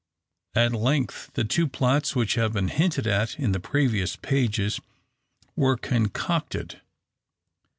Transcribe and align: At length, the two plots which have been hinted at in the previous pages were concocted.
At 0.55 0.73
length, 0.73 1.29
the 1.35 1.43
two 1.43 1.67
plots 1.67 2.15
which 2.15 2.33
have 2.33 2.53
been 2.53 2.69
hinted 2.69 3.05
at 3.05 3.37
in 3.37 3.51
the 3.51 3.59
previous 3.59 4.15
pages 4.15 4.79
were 5.55 5.77
concocted. 5.77 6.81